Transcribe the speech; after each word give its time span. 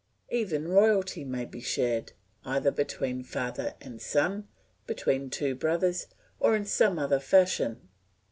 Even 0.31 0.67
royalty 0.67 1.23
may 1.23 1.45
be 1.45 1.59
shared, 1.61 2.13
either 2.43 2.71
between 2.71 3.21
father 3.21 3.75
and 3.79 4.01
son, 4.01 4.47
between 4.87 5.29
two 5.29 5.53
brothers, 5.53 6.07
or 6.39 6.55
in 6.55 6.65
some 6.65 6.97
other 6.97 7.19
fashion. 7.19 7.87